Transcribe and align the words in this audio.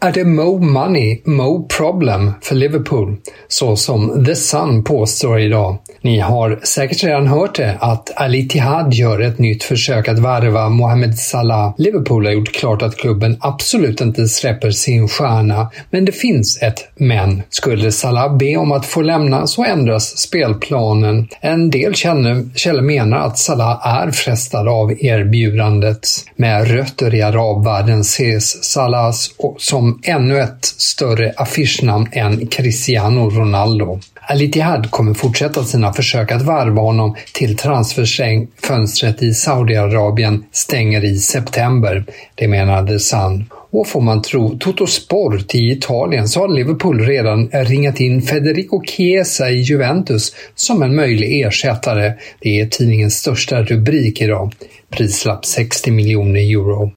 Är 0.00 0.12
det 0.12 0.24
Mo 0.24 0.58
Money, 0.58 1.20
Mo 1.24 1.66
Problem 1.68 2.32
för 2.42 2.54
Liverpool? 2.54 3.16
Så 3.48 3.76
som 3.76 4.24
The 4.24 4.34
Sun 4.34 4.84
påstår 4.84 5.40
idag. 5.40 5.78
Ni 6.02 6.18
har 6.18 6.60
säkert 6.62 7.04
redan 7.04 7.26
hört 7.26 7.56
det 7.56 7.76
att 7.80 8.12
Al 8.16 8.34
Ittihad 8.34 8.94
gör 8.94 9.20
ett 9.20 9.38
nytt 9.38 9.64
försök 9.64 10.08
att 10.08 10.18
värva 10.18 10.68
Mohamed 10.68 11.18
Salah. 11.18 11.74
Liverpool 11.78 12.26
har 12.26 12.32
gjort 12.32 12.52
klart 12.52 12.82
att 12.82 12.96
klubben 12.96 13.36
absolut 13.40 14.00
inte 14.00 14.28
släpper 14.28 14.70
sin 14.70 15.08
stjärna, 15.08 15.70
men 15.90 16.04
det 16.04 16.12
finns 16.12 16.62
ett 16.62 16.88
men. 16.96 17.42
Skulle 17.50 17.92
Salah 17.92 18.36
be 18.36 18.56
om 18.56 18.72
att 18.72 18.86
få 18.86 19.02
lämna 19.02 19.46
så 19.46 19.64
ändras 19.64 20.18
spelplanen. 20.18 21.28
En 21.40 21.70
del 21.70 21.94
källor 21.94 22.80
menar 22.80 23.18
att 23.18 23.38
Salah 23.38 24.02
är 24.02 24.10
frestad 24.10 24.68
av 24.68 24.92
erbjudandet. 25.04 26.00
Med 26.36 26.70
rötter 26.70 27.14
i 27.14 27.22
arabvärlden 27.22 28.00
ses 28.00 28.64
Salah 28.64 29.12
som 29.58 29.87
ännu 30.02 30.40
ett 30.40 30.64
större 30.64 31.32
affischnamn 31.36 32.08
än 32.12 32.46
Cristiano 32.46 33.30
Ronaldo. 33.30 34.00
Al-Ittihad 34.30 34.90
kommer 34.90 35.14
fortsätta 35.14 35.64
sina 35.64 35.92
försök 35.92 36.32
att 36.32 36.42
varva 36.42 36.82
honom 36.82 37.16
till 37.32 37.56
transferfönstret 37.56 39.22
i 39.22 39.34
Saudiarabien 39.34 40.44
stänger 40.52 41.04
i 41.04 41.18
september. 41.18 42.04
Det 42.34 42.48
menade 42.48 43.00
Sun. 43.00 43.44
Och 43.70 43.86
får 43.86 44.00
man 44.00 44.22
tro 44.22 44.58
Toto 44.58 44.86
Sport 44.86 45.54
i 45.54 45.70
Italien 45.72 46.28
så 46.28 46.40
har 46.40 46.48
Liverpool 46.48 47.00
redan 47.00 47.48
ringat 47.48 48.00
in 48.00 48.22
Federico 48.22 48.82
Chiesa 48.84 49.50
i 49.50 49.60
Juventus 49.60 50.34
som 50.54 50.82
en 50.82 50.96
möjlig 50.96 51.42
ersättare. 51.42 52.12
Det 52.40 52.60
är 52.60 52.66
tidningens 52.66 53.14
största 53.14 53.62
rubrik 53.62 54.20
idag. 54.20 54.52
Prislapp 54.90 55.46
60 55.46 55.90
miljoner 55.90 56.40
euro. 56.40 56.92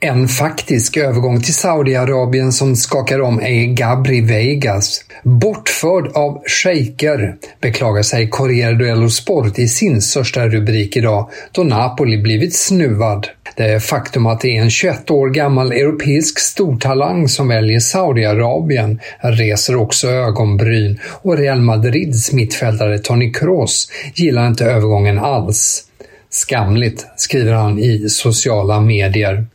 En 0.00 0.28
faktisk 0.28 0.96
övergång 0.96 1.40
till 1.40 1.54
Saudiarabien 1.54 2.52
som 2.52 2.76
skakar 2.76 3.20
om 3.20 3.40
är 3.40 3.74
Gabri 3.74 4.20
Vegas. 4.20 5.04
Bortförd 5.22 6.12
av 6.14 6.42
shejker, 6.46 7.36
beklagar 7.60 8.02
sig 8.02 8.28
Corriere 8.28 8.74
dello 8.74 9.08
Sport 9.08 9.58
i 9.58 9.68
sin 9.68 10.02
största 10.02 10.48
rubrik 10.48 10.96
idag, 10.96 11.30
då 11.52 11.62
Napoli 11.62 12.18
blivit 12.18 12.56
snuvad. 12.56 13.26
Det 13.56 13.82
faktum 13.82 14.26
att 14.26 14.40
det 14.40 14.56
är 14.56 14.62
en 14.62 14.70
21 14.70 15.10
år 15.10 15.30
gammal 15.30 15.72
europeisk 15.72 16.38
stortalang 16.38 17.28
som 17.28 17.48
väljer 17.48 17.80
Saudiarabien 17.80 19.00
reser 19.20 19.76
också 19.76 20.08
ögonbryn 20.08 21.00
och 21.04 21.38
Real 21.38 21.60
Madrids 21.60 22.32
mittfältare 22.32 22.98
Toni 22.98 23.32
Kroos 23.32 23.88
gillar 24.14 24.46
inte 24.46 24.64
övergången 24.64 25.18
alls. 25.18 25.82
Skamligt, 26.30 27.06
skriver 27.16 27.52
han 27.52 27.78
i 27.78 28.08
sociala 28.08 28.80
medier. 28.80 29.46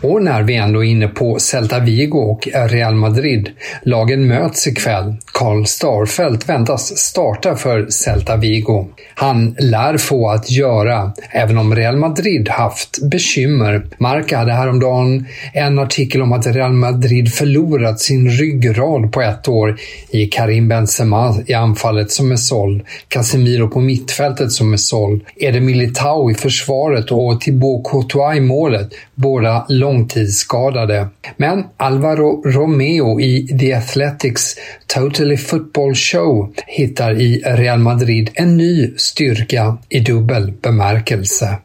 Och 0.00 0.22
när 0.22 0.42
vi 0.42 0.56
ändå 0.56 0.84
är 0.84 0.88
inne 0.88 1.08
på 1.08 1.38
Celta 1.38 1.78
Vigo 1.78 2.18
och 2.18 2.48
Real 2.54 2.94
Madrid, 2.94 3.50
lagen 3.82 4.26
möts 4.28 4.66
ikväll. 4.66 5.14
Karl 5.32 5.64
Starfelt 5.64 6.48
väntas 6.48 6.98
starta 6.98 7.56
för 7.56 7.86
Celta 7.90 8.36
Vigo. 8.36 8.86
Han 9.14 9.56
lär 9.58 9.96
få 9.96 10.30
att 10.30 10.50
göra, 10.50 11.12
även 11.30 11.58
om 11.58 11.74
Real 11.74 11.96
Madrid 11.96 12.48
haft 12.48 13.02
bekymmer. 13.10 13.86
Marca 13.98 14.38
hade 14.38 14.52
häromdagen 14.52 15.26
en 15.52 15.78
artikel 15.78 16.22
om 16.22 16.32
att 16.32 16.46
Real 16.46 16.72
Madrid 16.72 17.32
förlorat 17.32 18.00
sin 18.00 18.30
ryggrad 18.30 19.12
på 19.12 19.22
ett 19.22 19.48
år 19.48 19.76
i 20.10 20.26
Karim 20.26 20.68
Benzema 20.68 21.34
i 21.46 21.54
anfallet 21.54 22.10
som 22.10 22.32
är 22.32 22.36
såld, 22.36 22.82
Casemiro 23.08 23.68
på 23.68 23.80
mittfältet 23.80 24.52
som 24.52 24.72
är 24.72 24.76
såld, 24.76 25.22
Eder 25.36 25.60
Militao 25.60 26.30
i 26.30 26.34
försvaret 26.34 27.10
och 27.10 27.40
Thibaut 27.40 27.84
Courtois 27.84 28.36
i 28.36 28.40
målet, 28.40 28.88
båda 29.14 29.66
långtidsskadade. 29.96 31.08
Men 31.36 31.64
Alvaro 31.76 32.42
Romeo 32.44 33.20
i 33.20 33.58
The 33.58 33.74
Athletics 33.74 34.54
Totally 34.86 35.36
Football 35.36 35.94
Show 35.94 36.52
hittar 36.66 37.12
i 37.12 37.42
Real 37.46 37.78
Madrid 37.78 38.30
en 38.34 38.56
ny 38.56 38.94
styrka 38.96 39.78
i 39.88 40.00
dubbel 40.00 40.52
bemärkelse. 40.62 41.58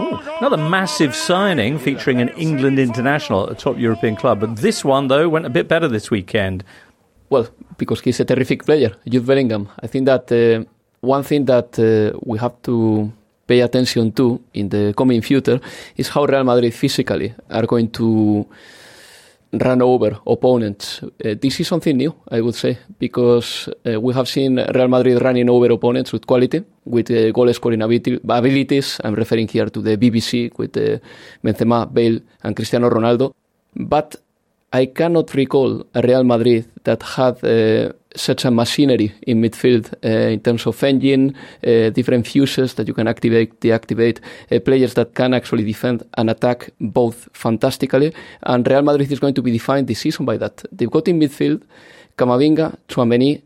Ooh, 0.00 0.18
another 0.40 0.70
massive 0.70 1.12
signing 1.12 1.78
featuring 1.78 2.22
an 2.22 2.28
England 2.36 2.78
international, 2.78 3.50
a 3.50 3.54
top 3.54 3.78
European 3.78 4.16
club. 4.16 4.40
But 4.40 4.56
this 4.56 4.84
one, 4.84 5.08
though, 5.08 5.28
went 5.28 5.46
a 5.46 5.50
bit 5.50 5.68
better 5.68 5.88
this 5.88 6.10
weekend. 6.10 6.64
Well, 7.30 7.46
because 7.76 8.04
he's 8.04 8.20
a 8.20 8.24
terrific 8.24 8.64
player, 8.64 8.90
Jude 9.04 9.26
Bellingham. 9.26 9.68
I 9.82 9.86
think 9.88 10.06
that 10.06 10.32
uh, 10.32 10.64
one 11.00 11.22
thing 11.22 11.44
that 11.46 11.78
uh, 11.78 12.18
we 12.24 12.38
have 12.38 12.54
to 12.62 13.12
pay 13.50 13.60
attention 13.62 14.12
to 14.12 14.40
in 14.54 14.68
the 14.68 14.94
coming 14.96 15.22
future 15.22 15.60
is 15.96 16.08
how 16.14 16.24
Real 16.24 16.44
Madrid 16.44 16.72
physically 16.72 17.34
are 17.50 17.66
going 17.66 17.90
to 17.90 18.46
run 19.52 19.82
over 19.82 20.20
opponents. 20.26 21.02
Uh, 21.02 21.34
this 21.42 21.58
is 21.58 21.66
something 21.66 21.96
new, 21.96 22.14
I 22.30 22.40
would 22.40 22.54
say, 22.54 22.78
because 23.00 23.68
uh, 23.68 24.00
we 24.00 24.14
have 24.14 24.28
seen 24.28 24.56
Real 24.74 24.86
Madrid 24.86 25.20
running 25.20 25.50
over 25.50 25.72
opponents 25.72 26.12
with 26.12 26.26
quality, 26.26 26.62
with 26.84 27.10
uh, 27.10 27.32
goal 27.32 27.52
scoring 27.52 27.82
abilities. 27.82 29.00
I'm 29.02 29.14
referring 29.14 29.48
here 29.48 29.66
to 29.66 29.80
the 29.82 29.96
BBC 29.96 30.56
with 30.56 30.76
uh, 30.76 30.98
Benzema, 31.42 31.92
Bale, 31.92 32.20
and 32.44 32.54
Cristiano 32.54 32.88
Ronaldo. 32.88 33.34
But 33.74 34.14
I 34.72 34.86
cannot 34.86 35.34
recall 35.34 35.84
a 35.94 36.00
Real 36.00 36.22
Madrid 36.22 36.70
that 36.84 37.02
had 37.02 37.44
uh, 37.44 37.92
such 38.14 38.44
a 38.44 38.50
machinery 38.50 39.12
in 39.22 39.40
midfield 39.40 39.92
uh, 40.04 40.08
in 40.08 40.40
terms 40.40 40.66
of 40.66 40.82
engine, 40.84 41.34
uh, 41.66 41.90
different 41.90 42.26
fuses 42.26 42.74
that 42.74 42.86
you 42.86 42.94
can 42.94 43.08
activate, 43.08 43.60
deactivate, 43.60 44.20
uh, 44.50 44.60
players 44.60 44.94
that 44.94 45.14
can 45.14 45.34
actually 45.34 45.64
defend 45.64 46.04
and 46.16 46.30
attack 46.30 46.70
both 46.80 47.28
fantastically. 47.32 48.14
And 48.44 48.66
Real 48.66 48.82
Madrid 48.82 49.10
is 49.10 49.18
going 49.18 49.34
to 49.34 49.42
be 49.42 49.50
defined 49.50 49.88
this 49.88 50.00
season 50.00 50.24
by 50.24 50.36
that. 50.36 50.64
They've 50.70 50.90
got 50.90 51.08
in 51.08 51.18
midfield 51.18 51.62
Camavinga, 52.16 52.76
Chouameni, 52.88 53.42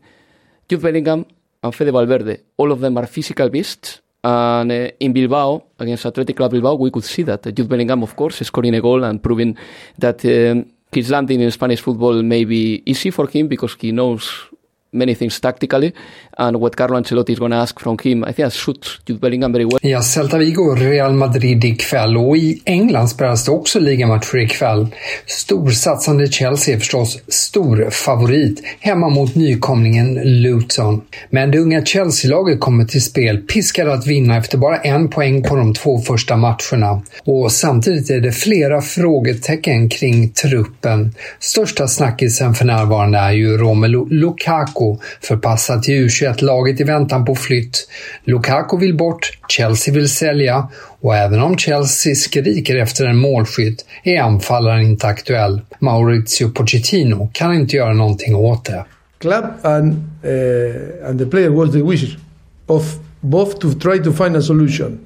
Jude 0.69 0.81
Bellingham, 0.81 1.25
and 1.63 1.73
Fede 1.73 1.91
Valverde. 1.91 2.37
All 2.57 2.71
of 2.71 2.81
them 2.81 2.97
are 2.97 3.07
physical 3.07 3.49
beasts. 3.49 4.01
And 4.23 4.71
uh, 4.71 4.89
in 4.99 5.13
Bilbao, 5.13 5.63
against 5.79 6.05
Athletic 6.05 6.35
Club 6.35 6.51
Bilbao, 6.51 6.75
we 6.75 6.91
could 6.91 7.03
see 7.03 7.23
that. 7.23 7.43
Jude 7.43 7.69
Bellingham, 7.69 8.03
of 8.03 8.15
course, 8.15 8.37
scoring 8.41 8.73
a 8.73 8.81
goal 8.81 9.03
and 9.03 9.21
proving 9.21 9.55
that 9.99 10.25
um, 10.25 10.65
his 10.95 11.09
landing 11.11 11.41
in 11.41 11.51
Spanish 11.51 11.81
football 11.81 12.23
may 12.23 12.45
be 12.45 12.81
easy 12.85 13.11
for 13.11 13.27
him 13.27 13.47
because 13.47 13.75
he 13.79 13.91
knows 13.91 14.47
many 14.95 15.15
things 15.15 15.39
tactically. 15.39 15.91
And 16.37 16.57
what 16.57 16.75
Carlo 16.75 16.97
Ancelotti 16.97 17.33
is 17.33 17.39
going 17.39 17.51
to 17.51 17.57
ask 17.57 17.79
from 17.79 17.97
him, 18.03 18.23
I 18.23 18.33
think 18.33 18.37
that 18.37 18.53
suits 18.53 18.99
Jude 19.05 19.19
Bellingham 19.19 19.53
very 19.53 19.65
well. 19.65 19.79
Ja, 19.81 20.01
Celta 20.01 20.37
Vigo 20.37 20.61
och 20.61 20.77
Real 20.77 21.13
Madrid 21.13 21.65
ikväll 21.65 22.17
och 22.17 22.37
i 22.37 22.61
England 22.65 23.07
spelas 23.07 23.45
det 23.45 23.51
också 23.51 23.79
ligamatcher 23.79 24.37
ikväll. 24.37 24.87
Storsatsande 25.25 26.27
Chelsea 26.27 26.75
är 26.75 26.79
förstås 26.79 27.19
stor 27.27 27.89
favorit 27.89 28.63
hemma 28.79 29.09
mot 29.09 29.35
nykomlingen 29.35 30.13
Luton. 30.41 31.01
Men 31.29 31.51
det 31.51 31.59
unga 31.59 31.85
Chelsea-laget 31.85 32.59
kommer 32.59 32.85
till 32.85 33.03
spel 33.03 33.37
piskade 33.37 33.93
att 33.93 34.07
vinna 34.07 34.37
efter 34.37 34.57
bara 34.57 34.77
en 34.77 35.09
poäng 35.09 35.43
på 35.43 35.55
de 35.55 35.73
två 35.73 35.99
första 35.99 36.35
matcherna. 36.35 37.01
Och 37.23 37.51
samtidigt 37.51 38.09
är 38.09 38.19
det 38.19 38.31
flera 38.31 38.81
frågetecken 38.81 39.89
kring 39.89 40.29
truppen. 40.29 41.15
Största 41.39 41.87
snackisen 41.87 42.53
för 42.53 42.65
närvarande 42.65 43.17
är 43.17 43.31
ju 43.31 43.57
Romelu 43.57 44.05
Lukaku, 44.09 44.84
förpassad 45.21 45.83
till 45.83 46.07
U21-laget 46.07 46.81
i 46.81 46.83
väntan 46.83 47.25
på 47.25 47.35
flytt. 47.35 47.87
Lukaku 48.23 48.77
vill 48.77 48.97
bort, 48.97 49.37
Chelsea 49.47 49.93
vill 49.93 50.09
sälja 50.09 50.67
och 51.01 51.15
även 51.15 51.41
om 51.41 51.57
Chelsea 51.57 52.15
skriker 52.15 52.75
efter 52.75 53.05
en 53.05 53.17
målskytt 53.17 53.85
är 54.03 54.21
anfallaren 54.21 54.81
inte 54.81 55.07
aktuell. 55.07 55.61
Maurizio 55.79 56.49
Pochettino 56.49 57.29
kan 57.33 57.53
inte 57.53 57.75
göra 57.75 57.93
någonting 57.93 58.35
åt 58.35 58.65
det. 58.65 58.85
Club 59.19 59.45
and, 59.61 59.93
uh, 60.23 61.09
and 61.09 61.19
the 61.19 61.25
player 61.25 61.49
was 61.49 61.71
the 61.71 61.81
wish 61.81 62.17
of 62.67 62.83
both 63.21 63.59
to 63.59 63.73
try 63.73 64.03
to 64.03 64.11
find 64.11 64.35
a 64.35 64.41
solution. 64.41 64.99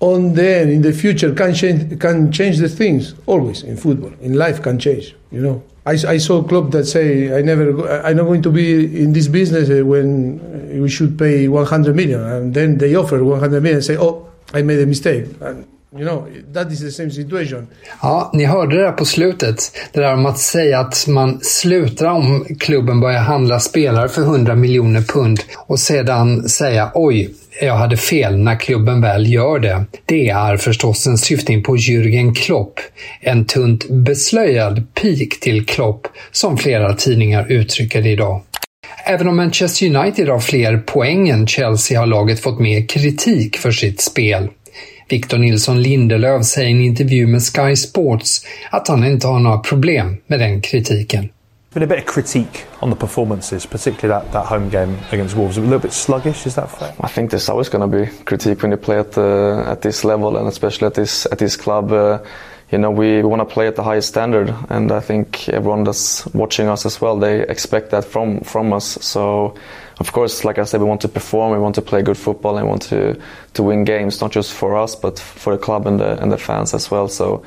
On 0.00 0.34
the 0.34 0.62
in 0.62 0.82
the 0.82 0.92
future, 0.92 1.34
can 1.34 1.54
change 1.54 2.00
can 2.00 2.32
change 2.32 2.58
the 2.58 2.68
things 2.68 3.14
always 3.26 3.64
in 3.64 3.76
football. 3.76 4.12
In 4.22 4.34
life, 4.34 4.62
can 4.62 4.78
change. 4.78 5.14
You 5.32 5.40
know, 5.40 5.62
I, 5.88 5.94
I 6.14 6.18
saw 6.18 6.44
a 6.44 6.46
club 6.48 6.72
that 6.72 6.84
say 6.84 7.32
I 7.36 7.40
never 7.40 7.64
I'm 8.04 8.16
not 8.16 8.24
going 8.24 8.42
to 8.42 8.50
be 8.50 9.02
in 9.02 9.12
this 9.12 9.28
business 9.28 9.70
uh, 9.70 9.84
when 9.84 10.38
we 10.82 10.88
should 10.88 11.18
pay 11.18 11.48
100 11.48 11.96
million, 11.96 12.20
and 12.20 12.52
then 12.52 12.76
they 12.76 12.94
offer 12.94 13.24
100 13.24 13.62
million 13.62 13.76
and 13.76 13.84
say, 13.84 13.96
oh, 13.96 14.28
I 14.52 14.62
made 14.62 14.80
a 14.80 14.86
mistake. 14.86 15.26
And, 15.40 15.66
You 15.92 16.04
know, 16.04 16.28
that 16.54 16.72
is 16.72 16.80
the 16.80 16.90
same 16.90 17.10
situation. 17.10 17.66
Ja, 18.02 18.30
ni 18.34 18.44
hörde 18.44 18.76
det 18.76 18.82
där 18.82 18.92
på 18.92 19.04
slutet. 19.04 19.72
Det 19.92 20.00
där 20.00 20.14
om 20.14 20.26
att 20.26 20.38
säga 20.38 20.80
att 20.80 21.06
man 21.06 21.40
slutar 21.42 22.06
om 22.06 22.46
klubben 22.60 23.00
börjar 23.00 23.20
handla 23.20 23.60
spelare 23.60 24.08
för 24.08 24.22
100 24.22 24.54
miljoner 24.54 25.00
pund 25.00 25.40
och 25.56 25.80
sedan 25.80 26.48
säga 26.48 26.90
oj, 26.94 27.34
jag 27.60 27.74
hade 27.74 27.96
fel 27.96 28.38
när 28.38 28.56
klubben 28.56 29.00
väl 29.00 29.32
gör 29.32 29.58
det. 29.58 29.84
Det 30.04 30.28
är 30.28 30.56
förstås 30.56 31.06
en 31.06 31.18
syftning 31.18 31.62
på 31.62 31.76
Jürgen 31.76 32.34
Klopp. 32.34 32.80
En 33.20 33.44
tunt 33.44 33.88
beslöjad 33.88 34.94
pik 34.94 35.40
till 35.40 35.66
Klopp, 35.66 36.06
som 36.32 36.58
flera 36.58 36.94
tidningar 36.94 37.46
uttrycker 37.52 38.02
det 38.02 38.10
idag. 38.10 38.42
Även 39.04 39.28
om 39.28 39.36
Manchester 39.36 39.96
United 39.96 40.28
har 40.28 40.40
fler 40.40 40.78
poäng 40.78 41.28
än 41.28 41.46
Chelsea 41.46 42.00
har 42.00 42.06
laget 42.06 42.40
fått 42.40 42.58
mer 42.58 42.86
kritik 42.86 43.56
för 43.56 43.70
sitt 43.70 44.00
spel. 44.00 44.48
Victor 45.08 45.38
Nilsson 45.38 45.82
Lindelöf 45.82 46.44
säger 46.44 46.68
i 46.68 46.72
en 46.72 46.80
intervju 46.80 47.26
med 47.26 47.42
Sky 47.42 47.76
Sports 47.76 48.42
att 48.70 48.88
han 48.88 49.04
inte 49.04 49.26
har 49.26 49.38
några 49.38 49.58
problem 49.58 50.16
med 50.26 50.40
den 50.40 50.60
kritiken. 50.60 51.28
been 51.78 51.82
a 51.82 51.86
bit 51.86 51.98
of 51.98 52.06
critique 52.06 52.66
on 52.80 52.90
the 52.90 52.96
performances, 52.96 53.66
particularly 53.66 54.08
that, 54.08 54.32
that 54.32 54.46
home 54.46 54.68
game 54.70 54.98
against 55.12 55.36
Wolves. 55.36 55.58
A 55.58 55.60
little 55.60 55.78
bit 55.78 55.92
sluggish, 55.92 56.46
is 56.46 56.54
that 56.54 56.70
fair? 56.70 56.94
I 57.00 57.08
think 57.08 57.30
there's 57.30 57.48
always 57.48 57.68
going 57.68 57.88
to 57.88 57.98
be 57.98 58.06
critique 58.24 58.62
when 58.62 58.70
you 58.72 58.76
play 58.76 58.98
at 58.98 59.12
the, 59.12 59.64
at 59.66 59.82
this 59.82 60.04
level 60.04 60.36
and 60.36 60.48
especially 60.48 60.86
at 60.86 60.94
this 60.94 61.26
at 61.26 61.38
this 61.38 61.56
club. 61.56 61.92
Uh, 61.92 62.18
you 62.72 62.78
know, 62.78 62.90
we, 62.90 63.16
we 63.16 63.22
want 63.22 63.40
to 63.40 63.46
play 63.46 63.66
at 63.66 63.76
the 63.76 63.82
highest 63.82 64.08
standard, 64.08 64.54
and 64.68 64.92
I 64.92 65.00
think 65.00 65.48
everyone 65.48 65.84
that's 65.84 66.26
watching 66.34 66.68
us 66.68 66.84
as 66.84 67.00
well, 67.00 67.18
they 67.18 67.40
expect 67.42 67.90
that 67.90 68.04
from 68.04 68.40
from 68.40 68.72
us. 68.72 68.98
So, 69.00 69.54
of 70.00 70.12
course, 70.12 70.44
like 70.44 70.58
I 70.58 70.64
said, 70.64 70.80
we 70.80 70.86
want 70.86 71.00
to 71.02 71.08
perform, 71.08 71.52
we 71.52 71.58
want 71.58 71.74
to 71.74 71.82
play 71.82 72.02
good 72.02 72.16
football, 72.16 72.56
and 72.56 72.66
we 72.66 72.70
want 72.70 72.82
to 72.82 73.16
to 73.54 73.62
win 73.62 73.84
games, 73.84 74.20
not 74.20 74.32
just 74.32 74.52
for 74.52 74.76
us, 74.76 74.94
but 74.94 75.18
for 75.18 75.56
the 75.56 75.62
club 75.62 75.86
and 75.86 76.00
the 76.00 76.22
and 76.22 76.32
the 76.32 76.38
fans 76.38 76.74
as 76.74 76.90
well. 76.90 77.08
So, 77.08 77.42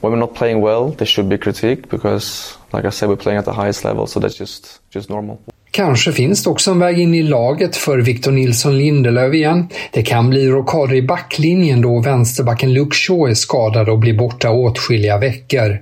when 0.00 0.12
we're 0.12 0.18
not 0.18 0.34
playing 0.34 0.60
well, 0.60 0.90
there 0.90 1.06
should 1.06 1.28
be 1.28 1.38
critique 1.38 1.88
because, 1.88 2.56
like 2.72 2.84
I 2.84 2.90
said, 2.90 3.08
we're 3.08 3.16
playing 3.16 3.38
at 3.38 3.44
the 3.44 3.52
highest 3.52 3.84
level, 3.84 4.06
so 4.06 4.20
that's 4.20 4.38
just 4.38 4.80
just 4.90 5.08
normal. 5.10 5.38
Kanske 5.70 6.12
finns 6.12 6.44
det 6.44 6.50
också 6.50 6.70
en 6.70 6.78
väg 6.78 6.98
in 6.98 7.14
i 7.14 7.22
laget 7.22 7.76
för 7.76 7.98
Victor 7.98 8.32
Nilsson 8.32 8.78
Lindelöf 8.78 9.34
igen. 9.34 9.68
Det 9.92 10.02
kan 10.02 10.30
bli 10.30 10.48
rockader 10.48 10.94
i 10.94 11.02
backlinjen 11.02 11.80
då 11.80 12.00
vänsterbacken 12.00 12.72
Luke 12.72 12.96
Shaw 12.96 13.30
är 13.30 13.34
skadad 13.34 13.88
och 13.88 13.98
blir 13.98 14.14
borta 14.18 14.50
åtskilliga 14.50 15.18
veckor. 15.18 15.78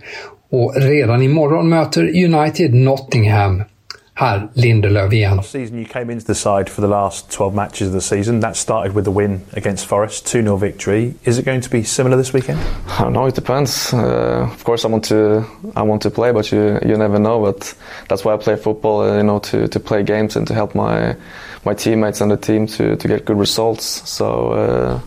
Och 0.51 0.75
redan 0.77 1.23
imorgon 1.23 1.69
möter 1.69 2.25
United 2.25 2.75
Nottingham. 2.75 3.63
Här 4.17 4.49
Lindelöf 4.55 5.13
igen. 5.13 5.37
Last 5.37 5.51
season 5.51 5.79
you 5.79 5.87
came 5.93 6.13
into 6.13 6.25
the 6.25 6.35
side 6.35 6.71
for 6.71 6.81
the 6.83 6.89
last 6.89 7.31
12 7.33 7.55
matches 7.55 7.89
of 7.89 7.95
the 7.95 8.01
season. 8.01 8.41
That 8.41 8.57
started 8.57 8.95
with 8.95 9.05
the 9.05 9.11
win 9.11 9.41
against 9.55 9.87
Forest, 9.87 10.27
2-0 10.27 10.61
victory. 10.61 11.15
Is 11.25 11.39
it 11.39 11.45
going 11.45 11.61
to 11.61 11.71
be 11.71 11.83
similar 11.83 12.17
this 12.17 12.33
weekend? 12.33 12.61
I 12.87 13.03
don't 13.03 13.13
know. 13.13 13.27
It 13.27 13.35
depends. 13.35 13.93
Uh, 13.93 14.49
of 14.53 14.63
course, 14.63 14.85
I 14.85 14.89
want 14.89 15.05
to 15.07 15.45
I 15.75 15.83
want 15.83 16.03
to 16.03 16.11
play, 16.11 16.33
but 16.33 16.53
you 16.53 16.79
you 16.87 16.97
never 16.97 17.19
know. 17.19 17.43
But 17.43 17.75
that's 18.09 18.25
why 18.25 18.35
I 18.35 18.37
play 18.37 18.57
football. 18.57 19.01
Uh, 19.01 19.17
you 19.17 19.25
know, 19.25 19.41
to, 19.41 19.67
to 19.67 19.81
play 19.81 20.05
games 20.05 20.37
and 20.37 20.47
to 20.47 20.55
help 20.55 20.77
my 20.77 21.17
my 21.65 21.75
teammates 21.75 22.21
and 22.21 22.31
the 22.31 22.37
team 22.37 22.67
to, 22.67 22.97
to 22.97 23.09
get 23.09 23.25
good 23.25 23.39
results. 23.39 24.09
So. 24.09 24.53
Uh, 24.53 25.01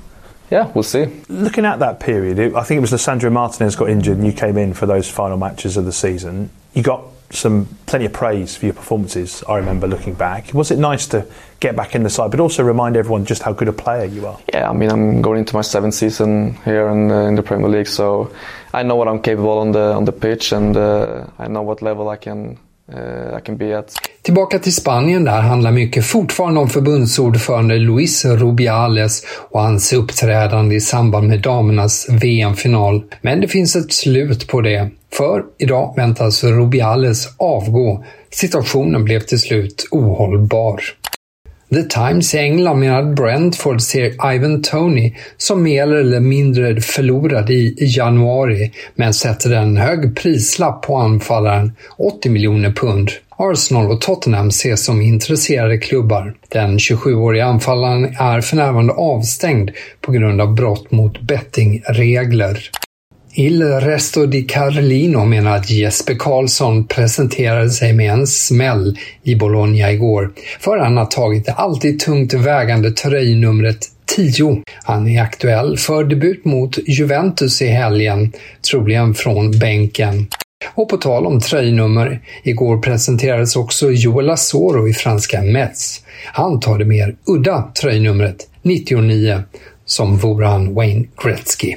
yeah, 0.50 0.72
we'll 0.74 0.84
see. 0.84 1.08
Looking 1.28 1.66
at 1.66 1.80
that 1.80 2.00
period, 2.00 2.40
it, 2.40 2.56
I 2.56 2.64
think 2.64 2.78
it 2.78 2.82
was 2.82 2.94
Lissandro 2.94 3.30
Martinez 3.30 3.76
got 3.76 3.90
injured 3.90 4.18
and 4.18 4.26
you 4.26 4.32
came 4.32 4.58
in 4.58 4.74
for 4.74 4.86
those 4.86 5.12
final 5.12 5.36
matches 5.36 5.76
of 5.76 5.84
the 5.84 5.92
season. 5.92 6.50
You 6.74 6.84
got 6.84 7.04
some 7.30 7.68
plenty 7.86 8.06
of 8.06 8.14
praise 8.14 8.56
for 8.56 8.66
your 8.66 8.74
performances. 8.74 9.44
I 9.48 9.58
remember 9.58 9.88
looking 9.88 10.14
back. 10.14 10.54
Was 10.54 10.72
it 10.72 10.80
nice 10.80 11.08
to 11.08 11.26
get 11.60 11.76
back 11.76 11.96
in 11.96 12.04
the 12.04 12.10
side, 12.10 12.32
but 12.32 12.40
also 12.40 12.64
remind 12.64 12.96
everyone 12.96 13.26
just 13.26 13.42
how 13.42 13.54
good 13.54 13.68
a 13.68 13.74
player 13.74 14.06
you 14.06 14.26
are? 14.28 14.40
Yeah, 14.54 14.70
I 14.70 14.74
mean, 14.74 14.90
I'm 14.90 15.22
going 15.22 15.40
into 15.40 15.56
my 15.56 15.62
seventh 15.62 15.94
season 15.94 16.54
here 16.64 16.88
in, 16.90 17.12
uh, 17.12 17.26
in 17.26 17.36
the 17.36 17.44
Premier 17.44 17.70
League, 17.70 17.88
so 17.88 18.32
I 18.74 18.84
know 18.84 18.96
what 18.96 19.08
I'm 19.08 19.22
capable 19.22 19.60
on 19.60 19.72
the 19.72 19.94
on 19.94 20.06
the 20.06 20.12
pitch, 20.12 20.52
and 20.52 20.76
uh, 20.78 21.26
I 21.38 21.48
know 21.48 21.64
what 21.64 21.82
level 21.82 22.10
I 22.10 22.18
can 22.18 22.60
uh, 22.94 23.32
I 23.34 23.40
can 23.42 23.58
be 23.58 23.74
at. 23.74 23.94
Tillbaka 24.28 24.60
till 24.60 24.76
Spanien, 24.76 25.24
där 25.24 25.42
handlar 25.42 25.72
mycket 25.72 26.06
fortfarande 26.06 26.60
om 26.60 26.70
förbundsordförande 26.70 27.78
Luis 27.78 28.26
Rubiales 28.26 29.24
och 29.52 29.62
hans 29.62 29.94
uppträdande 29.94 30.76
i 30.76 30.82
samband 30.82 31.28
med 31.28 31.42
damernas 31.42 32.08
VM-final. 32.10 33.04
Men 33.22 33.42
det 33.42 33.48
finns 33.48 33.76
ett 33.76 33.94
slut 33.94 34.48
på 34.48 34.62
det. 34.62 34.90
För 35.14 35.44
idag 35.58 35.94
väntas 35.98 36.44
Rubiales 36.44 37.28
avgå. 37.38 38.04
Situationen 38.32 39.06
blev 39.06 39.20
till 39.20 39.40
slut 39.40 39.88
ohållbar. 39.92 40.82
The 41.70 41.84
Times 41.84 42.34
i 42.34 42.38
England 42.38 42.80
menar 42.80 43.00
att 43.00 43.16
Brentford 43.16 43.82
ser 43.82 44.34
Ivan 44.34 44.62
Tony 44.62 45.14
som 45.38 45.64
mer 45.64 45.94
eller 45.94 46.20
mindre 46.20 46.82
förlorad 46.82 47.50
i 47.50 47.76
januari, 47.80 48.72
men 48.96 49.14
sätter 49.14 49.52
en 49.52 49.78
hög 49.78 50.16
prislapp 50.16 50.82
på 50.82 50.98
anfallaren, 50.98 51.72
80 51.98 52.30
miljoner 52.30 52.72
pund. 52.72 53.12
Arsenal 53.40 53.92
och 53.92 54.02
Tottenham 54.02 54.48
ses 54.48 54.86
som 54.86 55.02
intresserade 55.02 55.78
klubbar. 55.78 56.36
Den 56.50 56.78
27-årige 56.78 57.46
anfallaren 57.46 58.06
är 58.20 58.42
för 58.42 58.56
närvarande 58.56 58.94
avstängd 58.94 59.72
på 60.02 60.12
grund 60.12 60.42
av 60.42 60.56
brott 60.56 60.92
mot 60.92 61.22
bettingregler. 61.22 62.70
Il 63.40 63.64
Resto 63.64 64.26
di 64.26 64.44
Carlino 64.44 65.26
menar 65.26 65.56
att 65.56 65.70
Jesper 65.70 66.16
Karlsson 66.16 66.88
presenterade 66.88 67.70
sig 67.70 67.94
med 67.94 68.12
en 68.12 68.28
smäll 68.28 68.98
i 69.24 69.36
Bologna 69.36 69.92
igår, 69.92 70.32
för 70.60 70.78
han 70.78 70.98
har 70.98 71.06
tagit 71.06 71.46
det 71.46 71.52
alltid 71.52 72.00
tungt 72.00 72.34
vägande 72.34 72.92
tröjnumret 72.92 73.78
10. 74.16 74.64
Han 74.84 75.10
är 75.10 75.22
aktuell 75.22 75.78
för 75.78 76.04
debut 76.04 76.46
mot 76.46 76.78
Juventus 76.88 77.62
i 77.62 77.68
helgen, 77.68 78.34
troligen 78.72 79.14
från 79.14 79.60
bänken. 79.60 80.28
Och 80.76 80.90
på 80.90 80.98
tal 80.98 81.26
om 81.26 81.40
tröjnummer, 81.40 82.22
igår 82.44 82.78
presenterades 82.78 83.56
också 83.56 83.92
Joel 83.92 84.30
Asoro 84.30 84.90
i 84.90 84.94
franska 84.94 85.42
Metz. 85.42 86.04
Han 86.26 86.60
tar 86.60 86.78
det 86.78 86.86
mer 86.86 87.16
udda 87.26 87.72
tröjnumret 87.82 88.48
99, 88.62 89.44
som 89.86 90.18
vore 90.18 90.46
han 90.46 90.74
Wayne 90.74 91.06
Gretzky. 91.24 91.76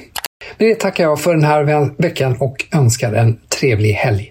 Med 0.57 0.69
det 0.69 0.75
tackar 0.75 1.03
jag 1.03 1.19
för 1.19 1.33
den 1.33 1.43
här 1.43 2.01
veckan 2.01 2.35
och 2.39 2.65
önskar 2.71 3.13
en 3.13 3.39
trevlig 3.59 3.91
helg. 3.91 4.30